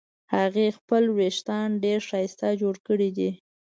[0.35, 3.29] هغې خپل وېښته ډېر ښایسته جوړ کړې دي